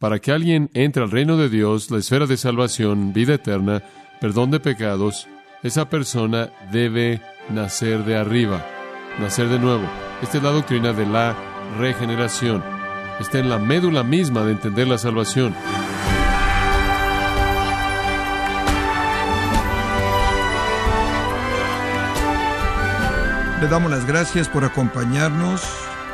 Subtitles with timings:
[0.00, 3.82] Para que alguien entre al reino de Dios, la esfera de salvación, vida eterna,
[4.18, 5.28] perdón de pecados,
[5.62, 8.64] esa persona debe nacer de arriba,
[9.18, 9.84] nacer de nuevo.
[10.22, 11.36] Esta es la doctrina de la
[11.78, 12.64] regeneración.
[13.20, 15.54] Está en la médula misma de entender la salvación.
[23.60, 25.62] Le damos las gracias por acompañarnos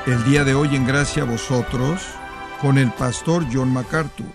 [0.07, 2.03] el día de hoy en Gracia a vosotros
[2.61, 4.27] con el pastor John MacArthur.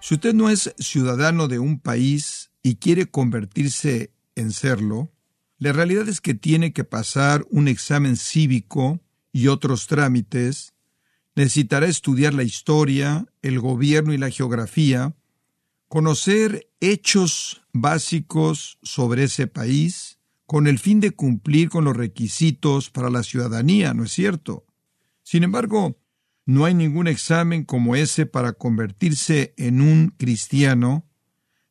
[0.00, 5.12] Si usted no es ciudadano de un país y quiere convertirse en serlo,
[5.58, 9.00] la realidad es que tiene que pasar un examen cívico
[9.32, 10.74] y otros trámites,
[11.36, 15.14] necesitará estudiar la historia, el gobierno y la geografía,
[15.88, 23.08] conocer hechos básicos sobre ese país, con el fin de cumplir con los requisitos para
[23.08, 24.66] la ciudadanía, ¿no es cierto?
[25.22, 26.01] Sin embargo,
[26.44, 31.06] no hay ningún examen como ese para convertirse en un cristiano,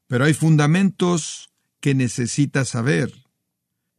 [0.07, 3.11] pero hay fundamentos que necesita saber.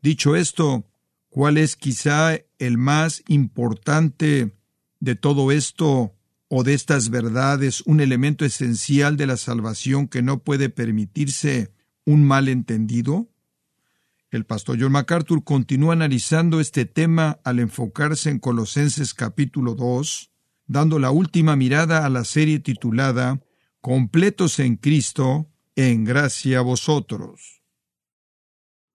[0.01, 0.89] Dicho esto,
[1.29, 4.57] ¿cuál es quizá el más importante
[5.01, 6.15] de todo esto
[6.49, 11.73] o de estas verdades, un elemento esencial de la salvación que no puede permitirse
[12.05, 13.29] un malentendido?
[14.31, 20.32] El pastor John MacArthur continúa analizando este tema al enfocarse en Colosenses capítulo 2,
[20.73, 23.43] dando la última mirada a la serie titulada
[23.83, 27.63] Completos en Cristo, en gracia a vosotros.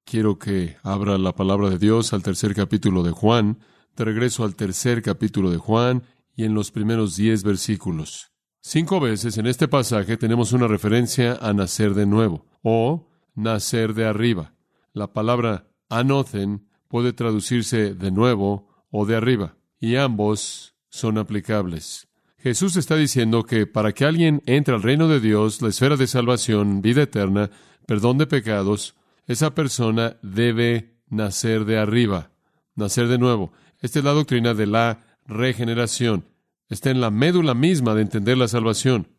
[0.04, 3.60] Quiero que abra la palabra de Dios al tercer capítulo de Juan,
[3.96, 6.04] de regreso al tercer capítulo de Juan
[6.36, 8.32] y en los primeros diez versículos.
[8.62, 14.06] Cinco veces en este pasaje tenemos una referencia a nacer de nuevo o nacer de
[14.06, 14.56] arriba.
[14.94, 22.08] La palabra anocen puede traducirse de nuevo o de arriba, y ambos son aplicables.
[22.40, 26.08] Jesús está diciendo que para que alguien entre al reino de Dios, la esfera de
[26.08, 27.50] salvación, vida eterna,
[27.86, 32.32] perdón de pecados, esa persona debe nacer de arriba,
[32.76, 33.52] nacer de nuevo.
[33.82, 36.26] Esta es la doctrina de la regeneración.
[36.70, 39.10] Está en la médula misma de entender la salvación.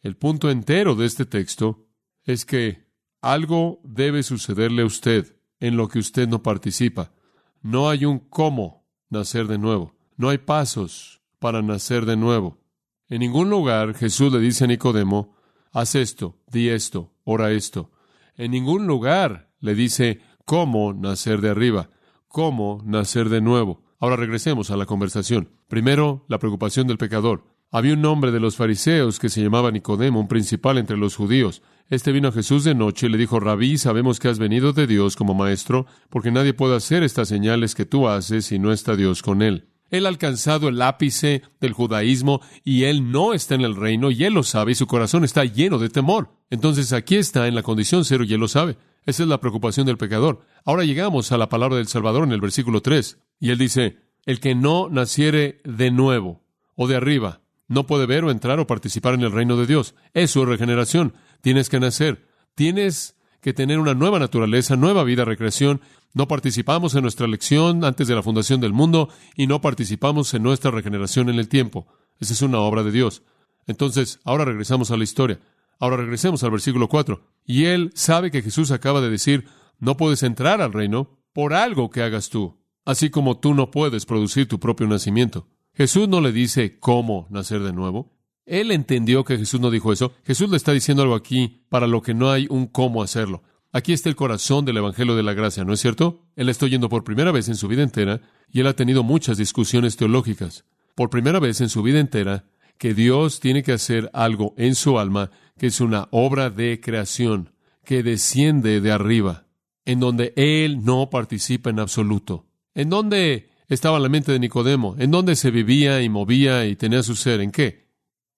[0.00, 1.86] El punto entero de este texto
[2.24, 2.86] es que
[3.20, 7.12] algo debe sucederle a usted en lo que usted no participa.
[7.60, 9.94] No hay un cómo nacer de nuevo.
[10.16, 12.60] No hay pasos para nacer de nuevo.
[13.08, 15.34] En ningún lugar Jesús le dice a Nicodemo,
[15.72, 17.90] haz esto, di esto, ora esto.
[18.36, 21.90] En ningún lugar le dice cómo nacer de arriba,
[22.28, 23.82] cómo nacer de nuevo.
[23.98, 25.50] Ahora regresemos a la conversación.
[25.66, 27.44] Primero, la preocupación del pecador.
[27.72, 31.62] Había un hombre de los fariseos que se llamaba Nicodemo, un principal entre los judíos.
[31.90, 34.86] Este vino a Jesús de noche y le dijo, Rabí, sabemos que has venido de
[34.86, 38.94] Dios como maestro, porque nadie puede hacer estas señales que tú haces si no está
[38.94, 39.71] Dios con él.
[39.92, 44.24] Él ha alcanzado el ápice del judaísmo y él no está en el reino y
[44.24, 46.30] él lo sabe y su corazón está lleno de temor.
[46.50, 48.78] Entonces aquí está en la condición cero y él lo sabe.
[49.04, 50.40] Esa es la preocupación del pecador.
[50.64, 54.40] Ahora llegamos a la palabra del Salvador en el versículo 3 y él dice, el
[54.40, 56.42] que no naciere de nuevo
[56.74, 59.94] o de arriba no puede ver o entrar o participar en el reino de Dios.
[60.14, 61.14] Eso es regeneración.
[61.42, 62.26] Tienes que nacer.
[62.54, 65.80] Tienes que tener una nueva naturaleza, nueva vida, recreación.
[66.14, 70.44] No participamos en nuestra elección antes de la fundación del mundo y no participamos en
[70.44, 71.86] nuestra regeneración en el tiempo.
[72.20, 73.24] Esa es una obra de Dios.
[73.66, 75.40] Entonces, ahora regresamos a la historia.
[75.80, 77.20] Ahora regresemos al versículo 4.
[77.44, 79.46] Y él sabe que Jesús acaba de decir,
[79.80, 84.06] no puedes entrar al reino por algo que hagas tú, así como tú no puedes
[84.06, 85.48] producir tu propio nacimiento.
[85.74, 88.12] Jesús no le dice cómo nacer de nuevo.
[88.46, 90.12] Él entendió que Jesús no dijo eso.
[90.24, 93.42] Jesús le está diciendo algo aquí para lo que no hay un cómo hacerlo.
[93.72, 96.26] Aquí está el corazón del Evangelio de la Gracia, ¿no es cierto?
[96.36, 98.20] Él está oyendo por primera vez en su vida entera
[98.50, 100.64] y él ha tenido muchas discusiones teológicas.
[100.94, 102.44] Por primera vez en su vida entera,
[102.76, 107.54] que Dios tiene que hacer algo en su alma que es una obra de creación
[107.84, 109.46] que desciende de arriba,
[109.84, 114.96] en donde Él no participa en absoluto, en donde estaba la mente de Nicodemo?
[114.98, 117.40] ¿En dónde se vivía y movía y tenía su ser?
[117.40, 117.86] ¿En qué?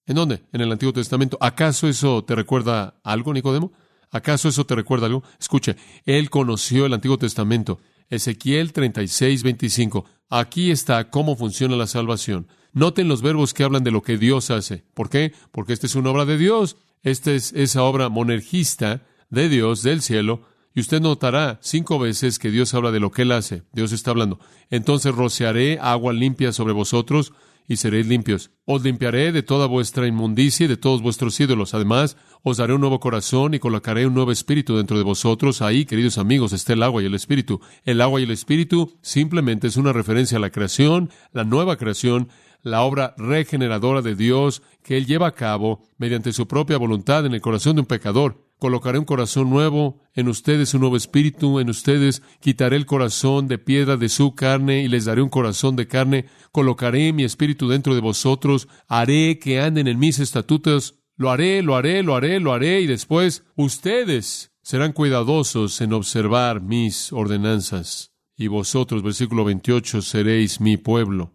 [0.07, 0.43] ¿En dónde?
[0.53, 1.39] En el Antiguo Testamento.
[1.41, 3.73] ¿Acaso eso te recuerda algo, Nicodemo?
[4.11, 5.23] ¿Acaso eso te recuerda algo?
[5.41, 7.81] Escuche, él conoció el Antiguo Testamento.
[8.11, 10.05] Ezequiel 36, 25.
[10.29, 12.49] Aquí está cómo funciona la salvación.
[12.73, 14.85] Noten los verbos que hablan de lo que Dios hace.
[14.95, 15.33] ¿Por qué?
[15.53, 16.77] Porque esta es una obra de Dios.
[17.03, 20.43] Esta es esa obra monergista de Dios del cielo
[20.75, 23.63] y usted notará cinco veces que Dios habla de lo que Él hace.
[23.73, 24.41] Dios está hablando.
[24.71, 27.33] Entonces rociaré agua limpia sobre vosotros
[27.67, 28.51] y seréis limpios.
[28.67, 31.75] Os limpiaré de toda vuestra inmundicia y de todos vuestros ídolos.
[31.75, 35.63] Además, os daré un nuevo corazón y colocaré un nuevo espíritu dentro de vosotros.
[35.63, 37.61] Ahí, queridos amigos, está el agua y el espíritu.
[37.85, 42.29] El agua y el espíritu simplemente es una referencia a la creación, la nueva creación,
[42.63, 47.35] la obra regeneradora de Dios que Él lleva a cabo mediante su propia voluntad en
[47.35, 48.44] el corazón de un pecador.
[48.59, 52.23] Colocaré un corazón nuevo en ustedes, un nuevo espíritu en ustedes.
[52.41, 56.27] Quitaré el corazón de piedra de su carne y les daré un corazón de carne.
[56.53, 58.69] Colocaré mi espíritu dentro de vosotros.
[58.89, 60.95] Haré que anden en mis estatutos.
[61.17, 62.81] Lo haré, lo haré, lo haré, lo haré.
[62.81, 68.13] Y después ustedes serán cuidadosos en observar mis ordenanzas.
[68.37, 71.35] Y vosotros, versículo 28, seréis mi pueblo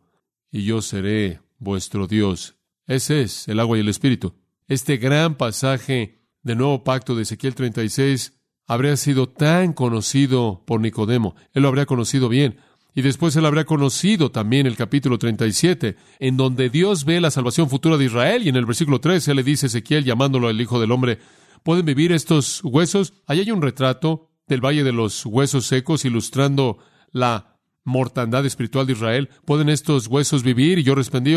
[0.51, 2.55] y yo seré vuestro Dios.
[2.87, 4.33] Ese es el agua y el espíritu.
[4.67, 8.33] Este gran pasaje del nuevo pacto de Ezequiel 36
[8.67, 11.35] habría sido tan conocido por Nicodemo.
[11.53, 12.59] Él lo habría conocido bien.
[12.93, 17.69] Y después él habría conocido también el capítulo 37, en donde Dios ve la salvación
[17.69, 18.43] futura de Israel.
[18.43, 21.19] Y en el versículo 13 él le dice a Ezequiel, llamándolo el Hijo del Hombre,
[21.63, 23.13] ¿pueden vivir estos huesos?
[23.25, 26.79] Allí hay un retrato del Valle de los Huesos Secos, ilustrando
[27.11, 29.29] la mortandad espiritual de Israel?
[29.45, 30.79] ¿Pueden estos huesos vivir?
[30.79, 31.35] Y yo respondí,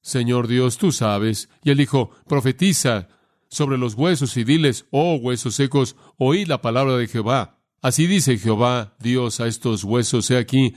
[0.00, 1.48] Señor Dios, tú sabes.
[1.62, 3.08] Y él dijo, profetiza
[3.52, 7.58] sobre los huesos y diles, oh huesos secos, oíd la palabra de Jehová.
[7.82, 10.74] Así dice Jehová, Dios, a estos huesos, he aquí,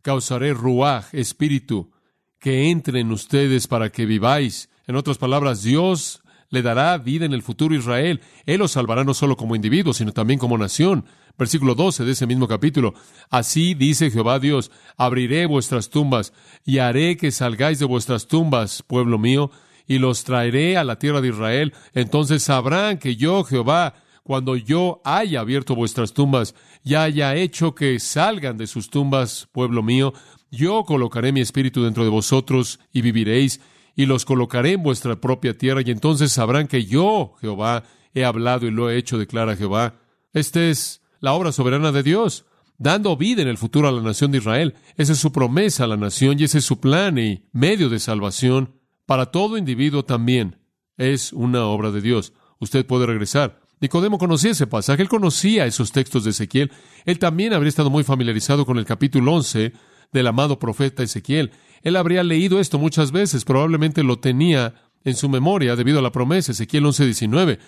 [0.00, 1.92] causaré ruaj, espíritu,
[2.40, 4.70] que entre en ustedes para que viváis.
[4.86, 8.22] En otras palabras, Dios le dará vida en el futuro Israel.
[8.46, 11.04] Él los salvará no solo como individuos, sino también como nación.
[11.36, 12.94] Versículo 12 de ese mismo capítulo.
[13.28, 16.32] Así dice Jehová Dios, abriré vuestras tumbas
[16.64, 19.50] y haré que salgáis de vuestras tumbas, pueblo mío,
[19.88, 21.72] y los traeré a la tierra de Israel.
[21.94, 26.54] Entonces sabrán que yo, Jehová, cuando yo haya abierto vuestras tumbas
[26.84, 30.12] y haya hecho que salgan de sus tumbas, pueblo mío,
[30.50, 33.60] yo colocaré mi espíritu dentro de vosotros y viviréis,
[33.96, 37.82] y los colocaré en vuestra propia tierra, y entonces sabrán que yo, Jehová,
[38.14, 39.94] he hablado y lo he hecho, declara Jehová.
[40.32, 42.44] Este es la obra soberana de Dios,
[42.76, 44.74] dando vida en el futuro a la nación de Israel.
[44.96, 47.98] Esa es su promesa a la nación y ese es su plan y medio de
[47.98, 48.77] salvación
[49.08, 50.58] para todo individuo también.
[50.98, 52.34] Es una obra de Dios.
[52.60, 53.58] Usted puede regresar.
[53.80, 56.70] Nicodemo conocía ese pasaje, él conocía esos textos de Ezequiel.
[57.06, 59.72] Él también habría estado muy familiarizado con el capítulo 11
[60.12, 61.52] del amado profeta Ezequiel.
[61.80, 64.74] Él habría leído esto muchas veces, probablemente lo tenía
[65.04, 67.60] en su memoria debido a la promesa, Ezequiel 11:19.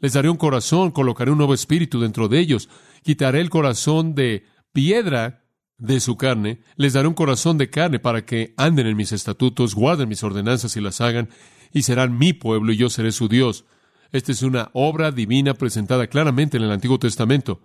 [0.00, 2.70] Les daré un corazón, colocaré un nuevo espíritu dentro de ellos,
[3.02, 5.45] quitaré el corazón de piedra
[5.78, 9.74] de su carne, les daré un corazón de carne para que anden en mis estatutos,
[9.74, 11.28] guarden mis ordenanzas y las hagan,
[11.72, 13.64] y serán mi pueblo y yo seré su Dios.
[14.12, 17.60] Esta es una obra divina presentada claramente en el Antiguo Testamento.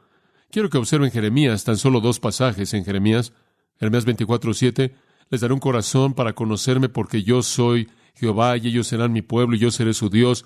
[0.49, 3.31] Quiero que observen Jeremías, tan solo dos pasajes en Jeremías.
[3.79, 4.95] Jeremías 24, 7.
[5.29, 9.55] Les daré un corazón para conocerme porque yo soy Jehová y ellos serán mi pueblo
[9.55, 10.45] y yo seré su Dios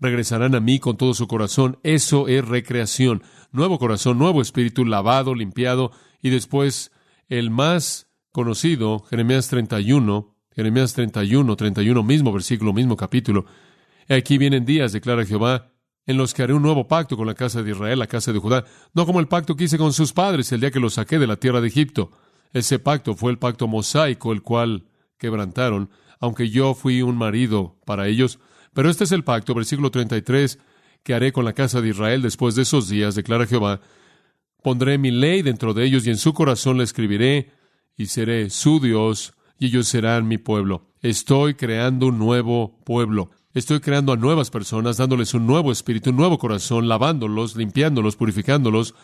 [0.00, 1.78] regresarán a mí con todo su corazón.
[1.82, 3.22] Eso es recreación.
[3.52, 5.92] Nuevo corazón, nuevo espíritu, lavado, limpiado.
[6.22, 6.90] Y después
[7.28, 13.46] el más conocido, Jeremías 31, Jeremías 31, 31, mismo versículo, mismo capítulo.
[14.08, 15.72] Aquí vienen días, declara Jehová,
[16.06, 18.38] en los que haré un nuevo pacto con la casa de Israel, la casa de
[18.38, 21.18] Judá, no como el pacto que hice con sus padres el día que los saqué
[21.18, 22.10] de la tierra de Egipto.
[22.52, 24.84] Ese pacto fue el pacto mosaico, el cual
[25.18, 28.38] quebrantaron, aunque yo fui un marido para ellos,
[28.74, 30.58] pero este es el pacto, versículo 33,
[31.02, 33.80] que haré con la casa de Israel después de esos días, declara Jehová.
[34.64, 37.50] Pondré mi ley dentro de ellos y en su corazón la escribiré
[37.98, 40.86] y seré su Dios y ellos serán mi pueblo.
[41.02, 43.28] Estoy creando un nuevo pueblo.
[43.52, 48.94] Estoy creando a nuevas personas, dándoles un nuevo espíritu, un nuevo corazón, lavándolos, limpiándolos, purificándolos.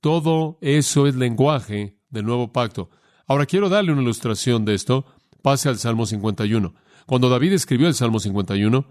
[0.00, 2.88] Todo eso es lenguaje del nuevo pacto.
[3.26, 5.04] Ahora quiero darle una ilustración de esto.
[5.42, 6.72] Pase al Salmo 51.
[7.04, 8.86] Cuando David escribió el Salmo 51,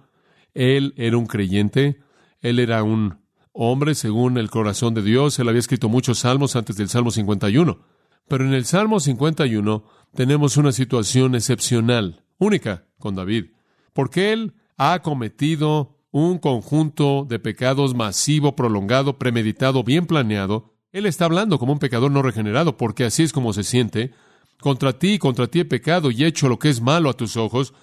[0.54, 2.02] él era un creyente,
[2.40, 3.23] él era un
[3.54, 7.80] hombre según el corazón de Dios, él había escrito muchos salmos antes del Salmo 51.
[8.28, 9.84] Pero en el Salmo 51
[10.14, 13.46] tenemos una situación excepcional, única con David,
[13.94, 20.74] porque él ha cometido un conjunto de pecados masivo, prolongado, premeditado, bien planeado.
[20.92, 24.12] Él está hablando como un pecador no regenerado, porque así es como se siente.
[24.60, 27.36] Contra ti, contra ti he pecado y he hecho lo que es malo a tus
[27.36, 27.74] ojos,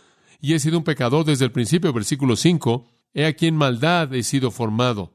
[0.41, 4.23] y he sido un pecador desde el principio, versículo 5, he aquí en maldad he
[4.23, 5.13] sido formado.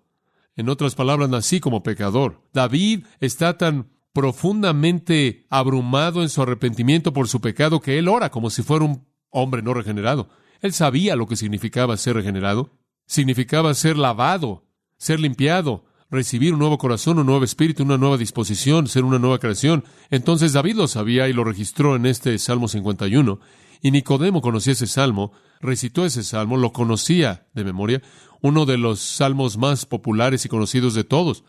[0.56, 2.42] En otras palabras, nací como pecador.
[2.54, 8.50] David está tan profundamente abrumado en su arrepentimiento por su pecado que él ora como
[8.50, 10.30] si fuera un hombre no regenerado.
[10.62, 12.72] Él sabía lo que significaba ser regenerado.
[13.06, 14.66] Significaba ser lavado,
[14.98, 19.40] ser limpiado, recibir un nuevo corazón, un nuevo espíritu, una nueva disposición, ser una nueva
[19.40, 19.84] creación.
[20.10, 23.40] Entonces David lo sabía y lo registró en este Salmo 51.
[23.82, 28.02] Y Nicodemo conocía ese salmo, recitó ese salmo, lo conocía de memoria,
[28.46, 31.44] uno de los salmos más populares y conocidos de todos.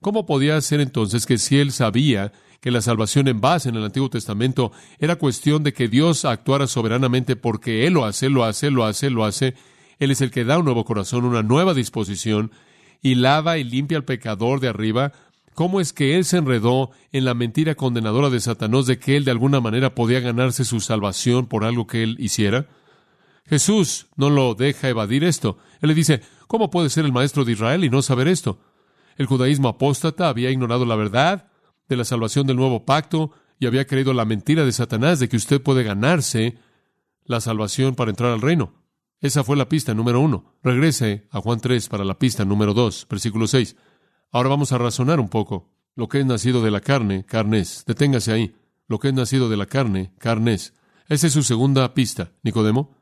[0.00, 3.84] ¿Cómo podía ser entonces que si él sabía que la salvación en base en el
[3.84, 8.70] Antiguo Testamento era cuestión de que Dios actuara soberanamente porque Él lo hace, lo hace,
[8.70, 9.54] lo hace, lo hace,
[9.98, 12.50] Él es el que da un nuevo corazón, una nueva disposición,
[13.02, 15.12] y lava y limpia al pecador de arriba,
[15.54, 19.24] ¿Cómo es que él se enredó en la mentira condenadora de Satanás de que él
[19.24, 22.68] de alguna manera podía ganarse su salvación por algo que él hiciera?
[23.48, 25.58] Jesús no lo deja evadir esto.
[25.80, 28.60] Él le dice, ¿cómo puede ser el maestro de Israel y no saber esto?
[29.16, 31.50] El judaísmo apóstata había ignorado la verdad
[31.88, 35.36] de la salvación del nuevo pacto y había creído la mentira de Satanás de que
[35.36, 36.58] usted puede ganarse
[37.24, 38.74] la salvación para entrar al reino.
[39.20, 40.54] Esa fue la pista número uno.
[40.62, 43.76] Regrese a Juan 3 para la pista número 2, versículo 6.
[44.30, 45.70] Ahora vamos a razonar un poco.
[45.96, 47.84] Lo que es nacido de la carne, carne es.
[47.86, 48.54] Deténgase ahí.
[48.86, 50.74] Lo que es nacido de la carne, carne es.
[51.08, 52.97] Esa es su segunda pista, Nicodemo.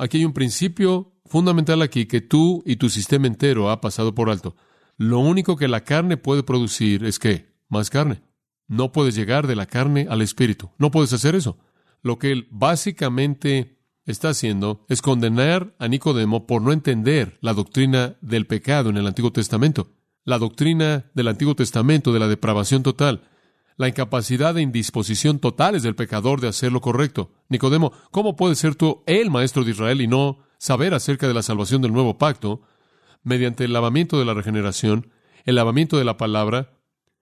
[0.00, 4.30] Aquí hay un principio fundamental aquí que tú y tu sistema entero ha pasado por
[4.30, 4.56] alto.
[4.96, 7.52] Lo único que la carne puede producir es qué?
[7.68, 8.22] Más carne.
[8.66, 10.70] No puedes llegar de la carne al espíritu.
[10.78, 11.58] No puedes hacer eso.
[12.02, 18.16] Lo que él básicamente está haciendo es condenar a Nicodemo por no entender la doctrina
[18.22, 19.92] del pecado en el Antiguo Testamento
[20.24, 23.22] la doctrina del Antiguo Testamento de la depravación total,
[23.80, 27.32] la incapacidad e indisposición totales del pecador de hacer lo correcto.
[27.48, 31.42] Nicodemo, ¿cómo puedes ser tú el maestro de Israel y no saber acerca de la
[31.42, 32.60] salvación del nuevo pacto
[33.22, 35.10] mediante el lavamiento de la regeneración,
[35.46, 36.74] el lavamiento de la palabra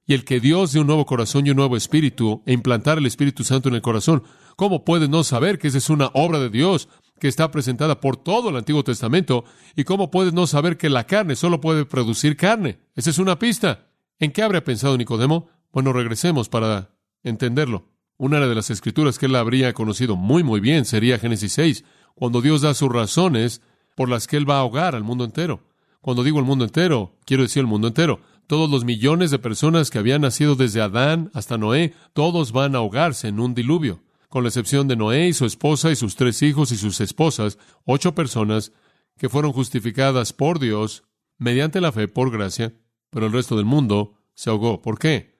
[0.04, 3.06] y el que Dios dé un nuevo corazón y un nuevo espíritu e implantar el
[3.06, 4.24] Espíritu Santo en el corazón?
[4.56, 6.88] ¿Cómo puedes no saber que esa es una obra de Dios
[7.20, 9.44] que está presentada por todo el Antiguo Testamento,
[9.76, 12.80] y cómo puedes no saber que la carne solo puede producir carne.
[12.96, 13.90] Esa es una pista.
[14.18, 15.48] ¿En qué habría pensado Nicodemo?
[15.72, 16.90] Bueno, regresemos para
[17.22, 17.88] entenderlo.
[18.16, 21.84] Una de las escrituras que él habría conocido muy muy bien sería Génesis 6,
[22.14, 23.62] cuando Dios da sus razones
[23.94, 25.62] por las que él va a ahogar al mundo entero.
[26.00, 28.20] Cuando digo el mundo entero, quiero decir el mundo entero.
[28.46, 32.78] Todos los millones de personas que habían nacido desde Adán hasta Noé, todos van a
[32.78, 36.42] ahogarse en un diluvio con la excepción de Noé y su esposa y sus tres
[36.42, 38.72] hijos y sus esposas, ocho personas
[39.16, 41.04] que fueron justificadas por Dios
[41.38, 42.74] mediante la fe por gracia,
[43.10, 44.82] pero el resto del mundo se ahogó.
[44.82, 45.37] ¿Por qué?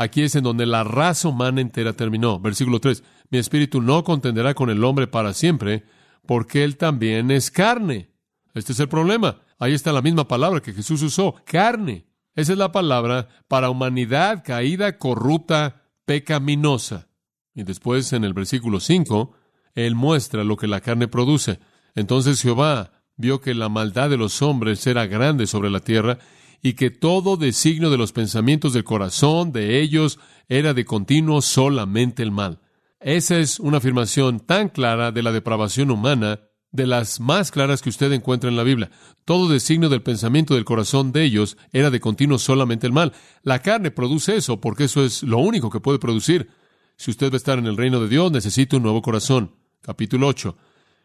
[0.00, 2.38] Aquí es en donde la raza humana entera terminó.
[2.38, 3.02] Versículo 3.
[3.30, 5.82] Mi espíritu no contenderá con el hombre para siempre,
[6.24, 8.12] porque él también es carne.
[8.54, 9.40] Este es el problema.
[9.58, 12.06] Ahí está la misma palabra que Jesús usó, carne.
[12.36, 17.08] Esa es la palabra para humanidad caída, corrupta, pecaminosa.
[17.52, 19.34] Y después en el versículo 5,
[19.74, 21.58] Él muestra lo que la carne produce.
[21.96, 26.20] Entonces Jehová vio que la maldad de los hombres era grande sobre la tierra
[26.62, 32.22] y que todo designio de los pensamientos del corazón de ellos era de continuo solamente
[32.22, 32.60] el mal.
[33.00, 36.40] Esa es una afirmación tan clara de la depravación humana,
[36.72, 38.90] de las más claras que usted encuentra en la Biblia.
[39.24, 43.12] Todo designio del pensamiento del corazón de ellos era de continuo solamente el mal.
[43.42, 46.50] La carne produce eso porque eso es lo único que puede producir.
[46.96, 49.54] Si usted va a estar en el reino de Dios, necesita un nuevo corazón.
[49.80, 50.56] Capítulo 8.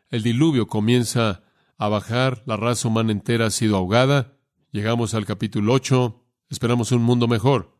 [0.10, 1.44] El diluvio comienza
[1.78, 4.38] a bajar, la raza humana entera ha sido ahogada.
[4.74, 7.78] Llegamos al capítulo 8, esperamos un mundo mejor.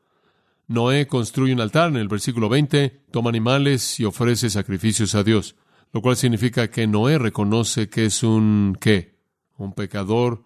[0.68, 5.56] Noé construye un altar en el versículo 20, toma animales y ofrece sacrificios a Dios,
[5.92, 9.18] lo cual significa que Noé reconoce que es un qué?
[9.58, 10.46] Un pecador,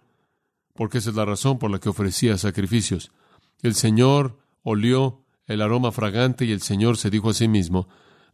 [0.74, 3.12] porque esa es la razón por la que ofrecía sacrificios.
[3.60, 7.88] El Señor olió el aroma fragante y el Señor se dijo a sí mismo,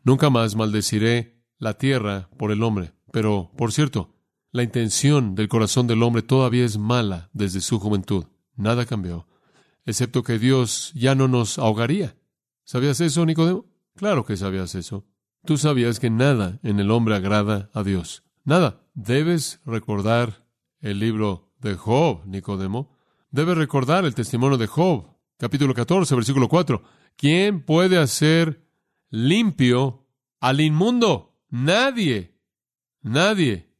[0.04, 2.92] Nunca más maldeciré la tierra por el hombre.
[3.10, 4.13] Pero, por cierto,
[4.54, 8.26] la intención del corazón del hombre todavía es mala desde su juventud.
[8.54, 9.26] Nada cambió,
[9.84, 12.14] excepto que Dios ya no nos ahogaría.
[12.62, 13.66] ¿Sabías eso, Nicodemo?
[13.96, 15.04] Claro que sabías eso.
[15.44, 18.22] Tú sabías que nada en el hombre agrada a Dios.
[18.44, 18.80] Nada.
[18.94, 20.46] Debes recordar
[20.80, 22.96] el libro de Job, Nicodemo.
[23.32, 26.80] Debes recordar el testimonio de Job, capítulo 14, versículo 4.
[27.16, 28.64] ¿Quién puede hacer
[29.10, 30.06] limpio
[30.38, 31.40] al inmundo?
[31.50, 32.38] Nadie.
[33.02, 33.73] Nadie.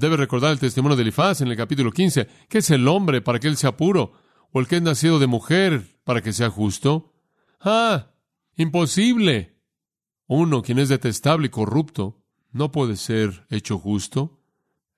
[0.00, 2.26] Debe recordar el testimonio de Elifaz en el capítulo 15.
[2.48, 4.14] ¿Qué es el hombre para que él sea puro?
[4.50, 7.12] ¿O el que es nacido de mujer para que sea justo?
[7.60, 8.06] Ah,
[8.56, 9.58] imposible.
[10.26, 14.40] Uno, quien es detestable y corrupto, no puede ser hecho justo.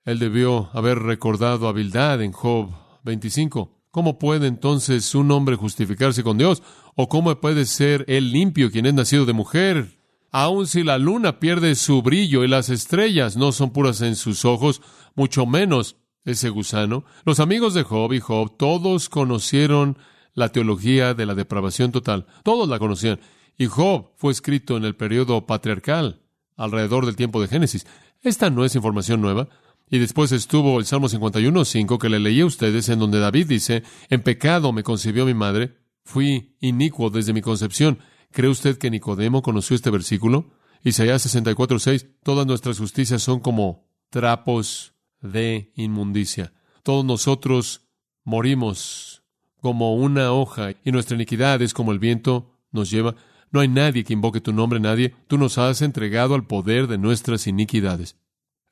[0.05, 2.69] Él debió haber recordado habilidad en Job
[3.03, 3.83] 25.
[3.91, 6.63] ¿Cómo puede entonces un hombre justificarse con Dios?
[6.95, 10.02] ¿O cómo puede ser él limpio quien es nacido de mujer?
[10.35, 14.45] Aun si la luna pierde su brillo y las estrellas no son puras en sus
[14.45, 14.81] ojos,
[15.13, 17.05] mucho menos ese gusano.
[17.23, 19.95] Los amigos de Job y Job todos conocieron
[20.33, 22.25] la teología de la depravación total.
[22.43, 23.19] Todos la conocían.
[23.59, 26.23] Y Job fue escrito en el periodo patriarcal,
[26.57, 27.85] alrededor del tiempo de Génesis.
[28.23, 29.49] Esta no es información nueva.
[29.87, 33.83] Y después estuvo el Salmo 51.5 que le leí a ustedes, en donde David dice,
[34.09, 35.77] en pecado me concibió mi madre.
[36.03, 37.99] Fui inicuo desde mi concepción.
[38.33, 40.49] ¿Cree usted que Nicodemo conoció este versículo?
[40.83, 42.07] Isaías 64, 6.
[42.23, 46.51] Todas nuestras justicias son como trapos de inmundicia.
[46.81, 47.87] Todos nosotros
[48.23, 49.23] morimos
[49.61, 53.13] como una hoja y nuestra iniquidad es como el viento nos lleva.
[53.51, 55.13] No hay nadie que invoque tu nombre, nadie.
[55.27, 58.17] Tú nos has entregado al poder de nuestras iniquidades.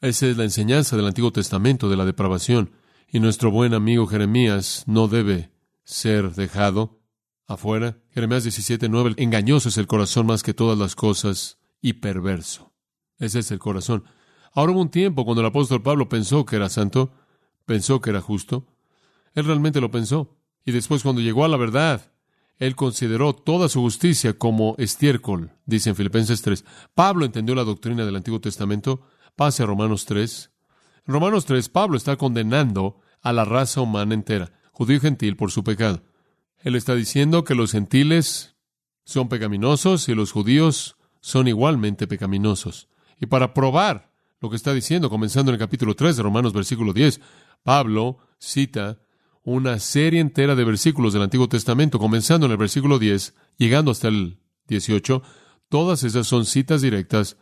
[0.01, 2.71] Esa es la enseñanza del Antiguo Testamento de la depravación.
[3.07, 5.51] Y nuestro buen amigo Jeremías no debe
[5.83, 7.00] ser dejado
[7.48, 7.98] afuera.
[8.12, 9.15] Jeremías 17:9.
[9.17, 12.71] Engañoso es el corazón más que todas las cosas y perverso.
[13.17, 14.03] Ese es el corazón.
[14.53, 17.13] Ahora hubo un tiempo cuando el apóstol Pablo pensó que era santo,
[17.65, 18.67] pensó que era justo.
[19.33, 20.38] Él realmente lo pensó.
[20.65, 22.12] Y después cuando llegó a la verdad,
[22.57, 26.63] él consideró toda su justicia como estiércol, dice en Filipenses 3.
[26.93, 29.01] Pablo entendió la doctrina del Antiguo Testamento.
[29.36, 30.51] Pase a Romanos 3.
[31.07, 35.50] En Romanos 3, Pablo está condenando a la raza humana entera, judío y gentil, por
[35.51, 36.03] su pecado.
[36.63, 38.55] Él está diciendo que los gentiles
[39.03, 42.87] son pecaminosos y los judíos son igualmente pecaminosos.
[43.19, 46.93] Y para probar lo que está diciendo, comenzando en el capítulo 3 de Romanos, versículo
[46.93, 47.21] 10,
[47.63, 48.99] Pablo cita
[49.43, 54.07] una serie entera de versículos del Antiguo Testamento, comenzando en el versículo 10, llegando hasta
[54.07, 55.21] el 18.
[55.69, 57.37] Todas esas son citas directas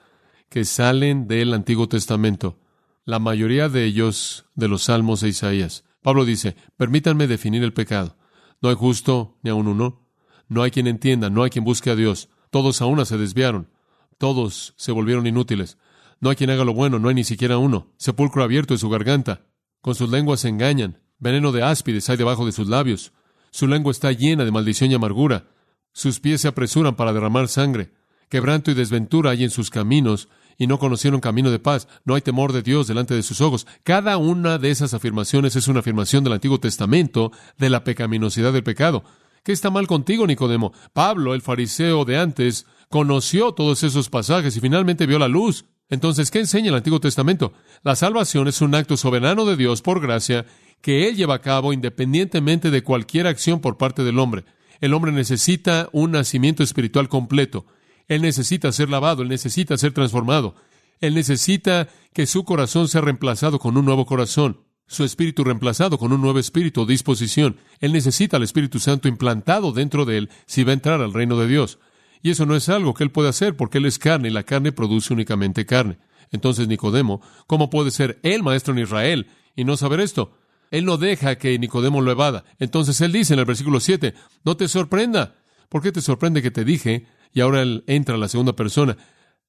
[0.49, 2.59] que salen del Antiguo Testamento.
[3.05, 5.83] La mayoría de ellos de los Salmos de Isaías.
[6.01, 8.15] Pablo dice, permítanme definir el pecado.
[8.61, 10.07] No hay justo ni aun uno.
[10.47, 12.29] No hay quien entienda, no hay quien busque a Dios.
[12.49, 13.69] Todos a una se desviaron.
[14.17, 15.77] Todos se volvieron inútiles.
[16.19, 17.93] No hay quien haga lo bueno, no hay ni siquiera uno.
[17.97, 19.45] Sepulcro abierto en su garganta.
[19.81, 21.01] Con sus lenguas se engañan.
[21.19, 23.13] Veneno de áspides hay debajo de sus labios.
[23.51, 25.47] Su lengua está llena de maldición y amargura.
[25.93, 27.93] Sus pies se apresuran para derramar sangre.
[28.29, 31.87] Quebranto y desventura hay en sus caminos, y no conocieron camino de paz.
[32.05, 33.65] No hay temor de Dios delante de sus ojos.
[33.83, 38.63] Cada una de esas afirmaciones es una afirmación del Antiguo Testamento de la pecaminosidad del
[38.63, 39.03] pecado.
[39.43, 40.73] ¿Qué está mal contigo, Nicodemo?
[40.93, 45.65] Pablo, el fariseo de antes, conoció todos esos pasajes y finalmente vio la luz.
[45.89, 47.53] Entonces, ¿qué enseña el Antiguo Testamento?
[47.81, 50.45] La salvación es un acto soberano de Dios por gracia
[50.81, 54.43] que Él lleva a cabo independientemente de cualquier acción por parte del hombre.
[54.81, 57.65] El hombre necesita un nacimiento espiritual completo.
[58.09, 60.55] Él necesita ser lavado, él necesita ser transformado.
[60.99, 66.11] Él necesita que su corazón sea reemplazado con un nuevo corazón, su espíritu reemplazado con
[66.11, 67.57] un nuevo espíritu o disposición.
[67.79, 71.37] Él necesita al Espíritu Santo implantado dentro de él si va a entrar al reino
[71.37, 71.79] de Dios.
[72.21, 74.43] Y eso no es algo que él puede hacer porque él es carne y la
[74.43, 75.99] carne produce únicamente carne.
[76.31, 80.33] Entonces, Nicodemo, ¿cómo puede ser él maestro en Israel y no saber esto?
[80.71, 82.43] Él no deja que Nicodemo lo evada.
[82.57, 85.35] Entonces él dice en el versículo 7, no te sorprenda.
[85.69, 87.07] ¿Por qué te sorprende que te dije?
[87.33, 88.97] Y ahora entra la segunda persona.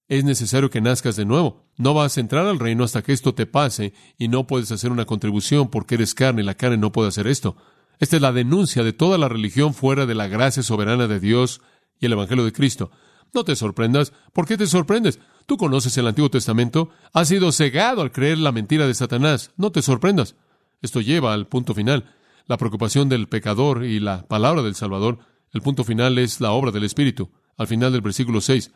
[0.08, 1.64] Es necesario que nazcas de nuevo.
[1.76, 4.90] No vas a entrar al reino hasta que esto te pase y no puedes hacer
[4.90, 7.56] una contribución porque eres carne y la carne no puede hacer esto.
[8.00, 11.60] Esta es la denuncia de toda la religión fuera de la gracia soberana de Dios
[12.00, 12.90] y el Evangelio de Cristo.
[13.32, 14.12] No te sorprendas.
[14.32, 15.20] ¿Por qué te sorprendes?
[15.46, 16.90] Tú conoces el Antiguo Testamento.
[17.12, 19.52] Has sido cegado al creer la mentira de Satanás.
[19.56, 20.34] No te sorprendas.
[20.82, 22.06] Esto lleva al punto final,
[22.46, 25.18] la preocupación del pecador y la palabra del Salvador.
[25.52, 27.30] El punto final es la obra del Espíritu.
[27.60, 28.72] Al final del versículo 6,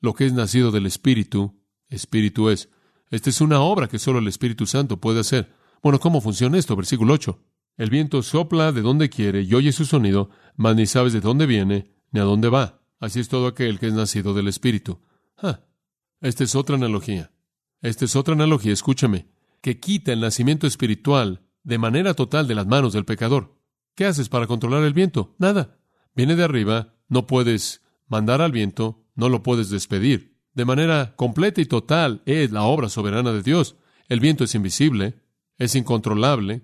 [0.00, 2.68] lo que es nacido del Espíritu, Espíritu es.
[3.10, 5.52] Esta es una obra que solo el Espíritu Santo puede hacer.
[5.82, 6.76] Bueno, ¿cómo funciona esto?
[6.76, 7.36] Versículo 8.
[7.78, 11.46] El viento sopla de donde quiere y oye su sonido, mas ni sabes de dónde
[11.46, 12.80] viene ni a dónde va.
[13.00, 15.00] Así es todo aquel que es nacido del Espíritu.
[15.36, 15.62] Ah,
[16.20, 17.32] esta es otra analogía.
[17.82, 19.26] Esta es otra analogía, escúchame,
[19.60, 23.58] que quita el nacimiento espiritual de manera total de las manos del pecador.
[23.96, 25.34] ¿Qué haces para controlar el viento?
[25.38, 25.80] Nada.
[26.14, 30.36] Viene de arriba, no puedes mandar al viento, no lo puedes despedir.
[30.54, 33.76] De manera completa y total es la obra soberana de Dios.
[34.08, 35.14] El viento es invisible,
[35.56, 36.62] es incontrolable,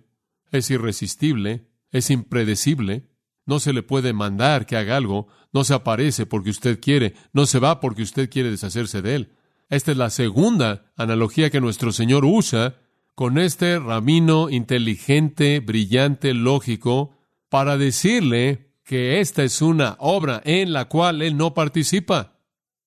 [0.50, 3.08] es irresistible, es impredecible.
[3.46, 7.46] No se le puede mandar que haga algo, no se aparece porque usted quiere, no
[7.46, 9.32] se va porque usted quiere deshacerse de él.
[9.68, 12.76] Esta es la segunda analogía que nuestro Señor usa
[13.14, 17.16] con este rabino inteligente, brillante, lógico,
[17.48, 22.38] para decirle que esta es una obra en la cual él no participa.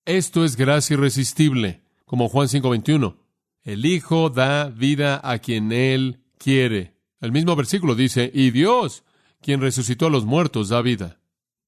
[0.04, 3.16] Esto es gracia irresistible, como Juan 5:21.
[3.62, 6.94] El Hijo da vida a quien él quiere.
[7.20, 9.04] El mismo versículo dice, y Dios,
[9.42, 11.20] quien resucitó a los muertos, da vida.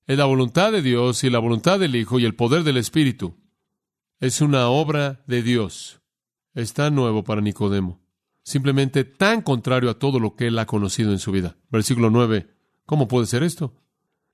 [0.06, 3.36] Es la voluntad de Dios y la voluntad del Hijo y el poder del Espíritu.
[4.20, 6.00] Es una obra de Dios.
[6.54, 8.00] Está nuevo para Nicodemo
[8.42, 11.56] simplemente tan contrario a todo lo que él ha conocido en su vida.
[11.70, 12.48] Versículo 9.
[12.86, 13.74] ¿Cómo puede ser esto?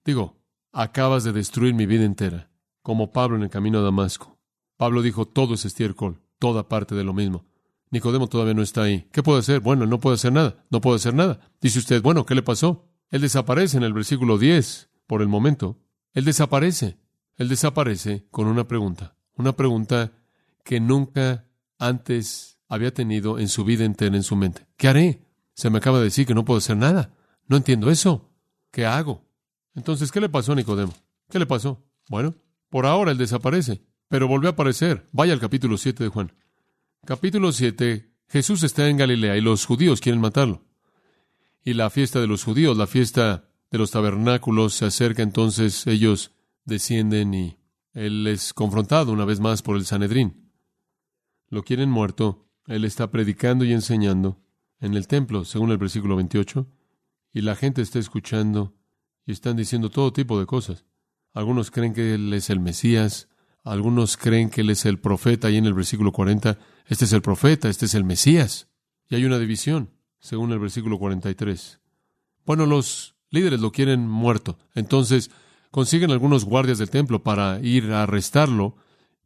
[0.06, 0.40] Digo,
[0.72, 2.48] acabas de destruir mi vida entera,
[2.80, 4.38] como Pablo en el camino a Damasco.
[4.76, 7.44] Pablo dijo, todo es estiércol, toda parte de lo mismo.
[7.90, 9.08] Nicodemo todavía no está ahí.
[9.12, 9.58] ¿Qué puede hacer?
[9.58, 11.40] Bueno, no puede hacer nada, no puede hacer nada.
[11.60, 12.88] Dice usted, bueno, ¿qué le pasó?
[13.10, 14.90] Él desaparece en el versículo 10.
[15.08, 15.80] por el momento.
[16.12, 16.98] Él desaparece.
[17.36, 19.16] Él desaparece con una pregunta.
[19.36, 20.12] Una pregunta
[20.64, 21.46] que nunca
[21.78, 24.68] antes había tenido en su vida entera en su mente.
[24.76, 25.26] ¿Qué haré?
[25.54, 27.12] Se me acaba de decir que no puedo hacer nada.
[27.48, 28.30] No entiendo eso.
[28.70, 29.25] ¿Qué hago?
[29.76, 30.92] Entonces, ¿qué le pasó a Nicodemo?
[31.30, 31.84] ¿Qué le pasó?
[32.08, 32.34] Bueno,
[32.70, 35.06] por ahora él desaparece, pero volvió a aparecer.
[35.12, 36.32] Vaya al capítulo 7 de Juan.
[37.04, 40.64] Capítulo 7, Jesús está en Galilea y los judíos quieren matarlo.
[41.62, 46.32] Y la fiesta de los judíos, la fiesta de los tabernáculos, se acerca entonces, ellos
[46.64, 47.58] descienden y
[47.92, 50.52] él es confrontado una vez más por el Sanedrín.
[51.48, 54.40] Lo quieren muerto, él está predicando y enseñando
[54.80, 56.66] en el templo, según el versículo 28,
[57.32, 58.75] y la gente está escuchando
[59.26, 60.84] y están diciendo todo tipo de cosas.
[61.34, 63.28] Algunos creen que él es el Mesías,
[63.64, 67.20] algunos creen que él es el profeta, y en el versículo 40, este es el
[67.20, 68.68] profeta, este es el Mesías.
[69.08, 71.80] Y hay una división, según el versículo 43.
[72.46, 74.56] Bueno, los líderes lo quieren muerto.
[74.74, 75.30] Entonces,
[75.70, 78.76] consiguen algunos guardias del templo para ir a arrestarlo,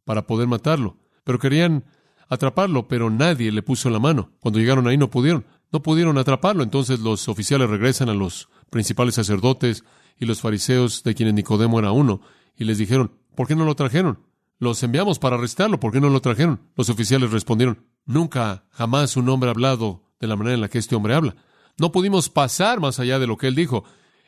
[0.03, 0.97] para poder matarlo.
[1.23, 1.85] Pero querían
[2.27, 4.31] atraparlo, pero nadie le puso la mano.
[4.39, 5.45] Cuando llegaron ahí no pudieron.
[5.71, 6.63] No pudieron atraparlo.
[6.63, 9.83] Entonces los oficiales regresan a los principales sacerdotes
[10.19, 12.21] y los fariseos, de quienes Nicodemo era uno,
[12.55, 14.19] y les dijeron, ¿por qué no lo trajeron?
[14.59, 16.61] Los enviamos para arrestarlo, ¿por qué no lo trajeron?
[16.75, 20.77] Los oficiales respondieron, nunca, jamás un hombre ha hablado de la manera en la que
[20.77, 21.35] este hombre habla.
[21.79, 23.83] No pudimos pasar más allá de lo que él dijo.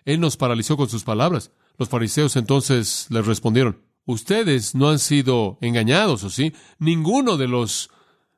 [0.05, 1.51] Él nos paralizó con sus palabras.
[1.77, 6.53] Los fariseos entonces les respondieron, ustedes no han sido engañados, ¿o sí?
[6.79, 7.91] Ninguno de los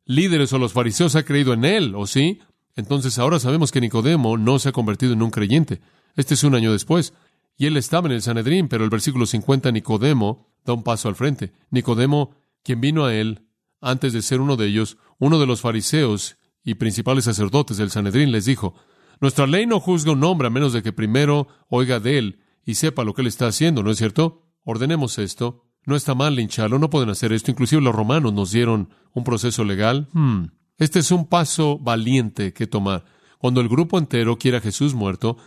[0.05, 2.39] líderes o los fariseos ha creído en él, ¿o sí?
[2.75, 5.81] Entonces ahora sabemos que Nicodemo no se ha convertido en un creyente.
[6.15, 7.13] Este es un año después.
[7.57, 11.15] Y él estaba en el Sanedrín, pero el versículo 50, Nicodemo da un paso al
[11.15, 11.53] frente.
[11.69, 13.47] Nicodemo, quien vino a él
[13.81, 18.31] antes de ser uno de ellos, uno de los fariseos y principales sacerdotes del Sanedrín,
[18.31, 18.75] les dijo,
[19.21, 22.75] Nuestra ley no juzga un hombre a menos de que primero oiga de él y
[22.75, 24.41] sepa lo que él está haciendo, ¿no es cierto?
[24.63, 25.61] Ordenemos esto.
[25.85, 27.51] No está mal lincharlo, no pueden hacer esto.
[27.51, 30.09] Inclusive los romanos nos dieron un proceso legal.
[30.13, 30.45] Hmm.
[30.77, 33.05] Este es un paso valiente que tomar.
[33.39, 35.38] Cuando el grupo entero quiere a Jesús muerto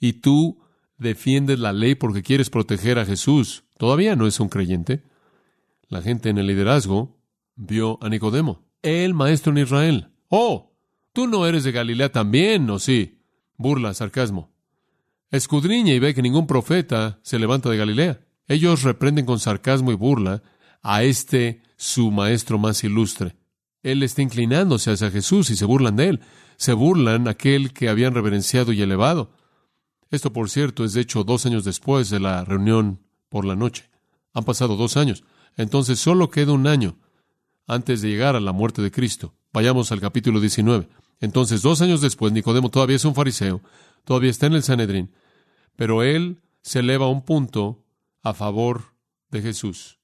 [0.00, 0.60] y tú
[0.96, 5.04] defiendes la ley porque quieres proteger a Jesús, todavía no es un creyente.
[5.88, 7.18] La gente en el liderazgo
[7.54, 10.10] vio a Nicodemo, el maestro en Israel.
[10.28, 10.74] Oh,
[11.12, 13.20] tú no eres de Galilea también, ¿o sí?
[13.56, 14.52] Burla, sarcasmo.
[15.30, 18.20] Escudriña y ve que ningún profeta se levanta de Galilea.
[18.46, 20.42] Ellos reprenden con sarcasmo y burla
[20.82, 23.36] a este su maestro más ilustre.
[23.82, 26.20] Él está inclinándose hacia Jesús y se burlan de él.
[26.56, 29.30] Se burlan aquel que habían reverenciado y elevado.
[30.10, 33.90] Esto, por cierto, es de hecho dos años después de la reunión por la noche.
[34.32, 35.24] Han pasado dos años.
[35.56, 36.96] Entonces solo queda un año
[37.66, 39.34] antes de llegar a la muerte de Cristo.
[39.52, 40.88] Vayamos al capítulo 19.
[41.20, 43.60] Entonces, dos años después, Nicodemo todavía es un fariseo,
[44.04, 45.12] todavía está en el Sanedrín,
[45.74, 47.84] pero él se eleva a un punto
[48.22, 48.94] a favor
[49.30, 49.97] de Jesús.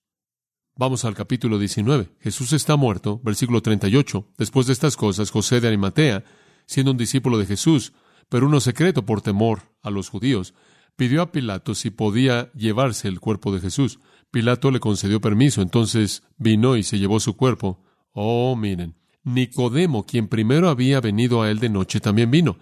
[0.77, 2.09] Vamos al capítulo 19.
[2.19, 4.27] Jesús está muerto, versículo 38.
[4.37, 6.25] Después de estas cosas, José de Arimatea,
[6.67, 7.93] siendo un discípulo de Jesús,
[8.29, 10.53] pero uno secreto por temor a los judíos,
[10.97, 14.01] pidió a Pilato si podía llevarse el cuerpo de Jesús.
[14.33, 17.81] Pilato le concedió permiso, entonces vino y se llevó su cuerpo.
[18.11, 22.59] Oh, miren, Nicodemo, quien primero había venido a él de noche, también vino,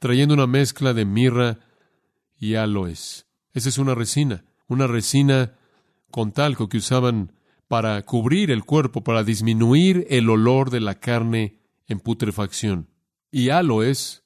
[0.00, 1.60] trayendo una mezcla de mirra
[2.40, 3.26] y aloes.
[3.52, 5.54] Esa es una resina, una resina
[6.10, 7.30] con talco que usaban
[7.72, 11.56] para cubrir el cuerpo, para disminuir el olor de la carne
[11.88, 12.90] en putrefacción.
[13.30, 14.24] Y aloes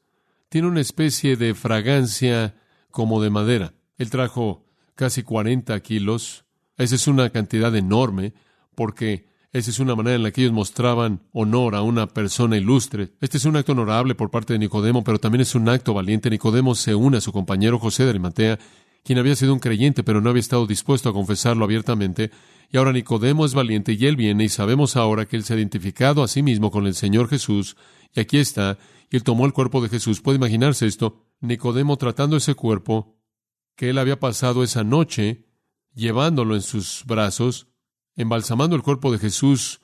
[0.49, 2.57] tiene una especie de fragancia
[2.91, 3.73] como de madera.
[3.99, 6.45] Él trajo casi 40 kilos.
[6.77, 8.35] Esa es una cantidad enorme
[8.75, 13.13] porque esa es una manera en la que ellos mostraban honor a una persona ilustre.
[13.21, 16.31] Este es un acto honorable por parte de Nicodemo, pero también es un acto valiente.
[16.31, 18.59] Nicodemo se une a su compañero José de Arimatea,
[19.05, 22.33] quien había sido un creyente, pero no había estado dispuesto a confesarlo abiertamente.
[22.71, 25.57] Y ahora Nicodemo es valiente y él viene y sabemos ahora que él se ha
[25.57, 27.77] identificado a sí mismo con el Señor Jesús.
[28.15, 28.79] Y aquí está,
[29.11, 30.21] y él tomó el cuerpo de Jesús.
[30.21, 31.27] ¿Puede imaginarse esto?
[31.41, 33.17] Nicodemo tratando ese cuerpo
[33.77, 35.47] que él había pasado esa noche,
[35.95, 37.69] llevándolo en sus brazos,
[38.17, 39.81] embalsamando el cuerpo de Jesús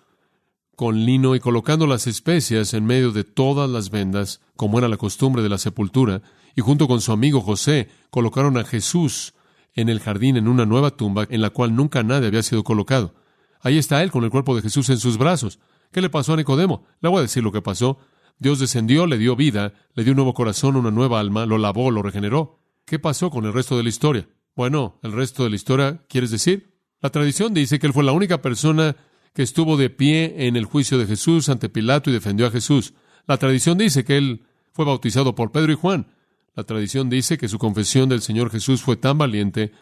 [0.75, 4.97] con lino y colocando las especias en medio de todas las vendas, como era la
[4.97, 6.23] costumbre de la sepultura,
[6.57, 9.35] y junto con su amigo José colocaron a Jesús
[9.75, 13.15] en el jardín en una nueva tumba en la cual nunca nadie había sido colocado.
[13.61, 15.59] Ahí está él con el cuerpo de Jesús en sus brazos.
[15.93, 16.85] ¿Qué le pasó a Nicodemo?
[17.01, 17.99] Le voy a decir lo que pasó.
[18.39, 21.91] Dios descendió, le dio vida, le dio un nuevo corazón, una nueva alma, lo lavó,
[21.91, 22.59] lo regeneró.
[22.85, 24.29] ¿Qué pasó con el resto de la historia?
[24.57, 26.75] Bueno, el resto de la historia, ¿quieres decir?
[27.01, 28.97] La tradición dice que él fue la única persona
[29.35, 32.95] que estuvo de pie en el juicio de Jesús ante Pilato y defendió a Jesús.
[33.27, 36.07] La tradición dice que él fue bautizado por Pedro y Juan.
[36.55, 39.73] La tradición dice que su confesión del Señor Jesús fue tan valiente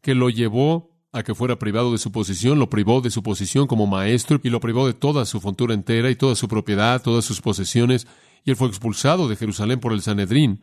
[0.00, 3.66] que lo llevó a que fuera privado de su posición, lo privó de su posición
[3.66, 7.24] como maestro y lo privó de toda su fontura entera y toda su propiedad, todas
[7.24, 8.06] sus posesiones,
[8.44, 10.62] y él fue expulsado de Jerusalén por el Sanedrín,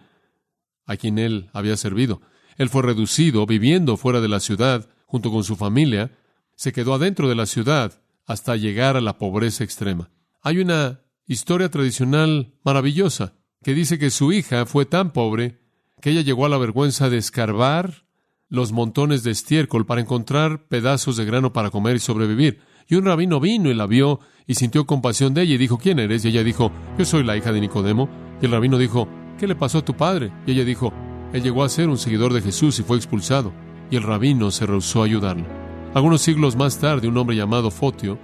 [0.85, 2.21] a quien él había servido.
[2.57, 6.11] Él fue reducido, viviendo fuera de la ciudad, junto con su familia,
[6.55, 10.09] se quedó adentro de la ciudad hasta llegar a la pobreza extrema.
[10.41, 13.33] Hay una historia tradicional maravillosa
[13.65, 15.57] que dice que su hija fue tan pobre
[15.99, 18.05] que ella llegó a la vergüenza de escarbar
[18.47, 22.59] los montones de estiércol para encontrar pedazos de grano para comer y sobrevivir.
[22.87, 25.97] Y un rabino vino y la vio y sintió compasión de ella y dijo, ¿quién
[25.97, 26.23] eres?
[26.23, 28.07] Y ella dijo, yo soy la hija de Nicodemo.
[28.39, 29.07] Y el rabino dijo,
[29.39, 30.31] ¿qué le pasó a tu padre?
[30.45, 30.93] Y ella dijo,
[31.33, 33.51] él llegó a ser un seguidor de Jesús y fue expulsado.
[33.89, 35.47] Y el rabino se rehusó a ayudarla.
[35.95, 38.19] Algunos siglos más tarde, un hombre llamado Fotio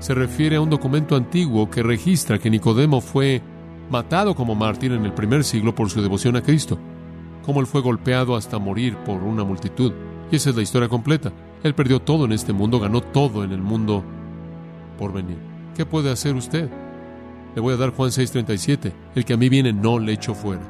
[0.00, 3.40] se refiere a un documento antiguo que registra que Nicodemo fue
[3.90, 6.78] matado como mártir en el primer siglo por su devoción a Cristo,
[7.44, 9.92] como él fue golpeado hasta morir por una multitud.
[10.30, 11.32] Y esa es la historia completa.
[11.62, 14.04] Él perdió todo en este mundo, ganó todo en el mundo
[14.98, 15.38] por venir.
[15.76, 16.70] ¿Qué puede hacer usted?
[17.54, 18.92] Le voy a dar Juan 6:37.
[19.14, 20.62] El que a mí viene no le echo fuera.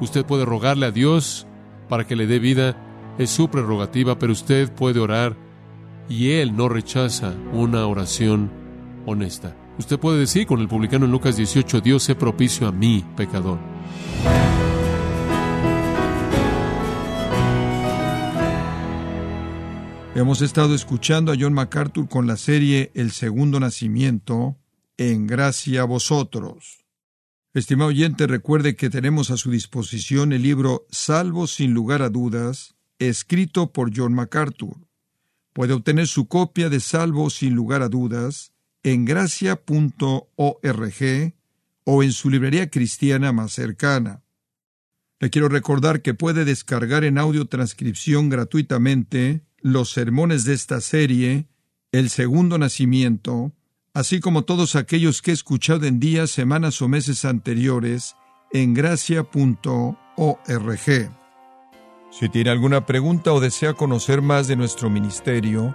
[0.00, 1.46] Usted puede rogarle a Dios
[1.88, 2.76] para que le dé vida,
[3.18, 5.36] es su prerrogativa, pero usted puede orar
[6.08, 8.50] y Él no rechaza una oración
[9.06, 9.54] honesta.
[9.78, 13.58] Usted puede decir con el publicano en Lucas 18, Dios se propicio a mí, pecador.
[20.14, 24.58] Hemos estado escuchando a John MacArthur con la serie El Segundo Nacimiento,
[24.98, 26.84] en gracia a vosotros.
[27.54, 32.74] Estimado oyente, recuerde que tenemos a su disposición el libro Salvo sin lugar a dudas,
[32.98, 34.86] escrito por John MacArthur.
[35.54, 38.51] Puede obtener su copia de Salvo sin lugar a dudas
[38.82, 40.24] en gracia.org
[41.84, 44.22] o en su librería cristiana más cercana.
[45.20, 51.46] Le quiero recordar que puede descargar en audio transcripción gratuitamente los sermones de esta serie,
[51.92, 53.52] El Segundo Nacimiento,
[53.94, 58.16] así como todos aquellos que he escuchado en días, semanas o meses anteriores
[58.52, 59.96] en gracia.org.
[62.10, 65.74] Si tiene alguna pregunta o desea conocer más de nuestro ministerio,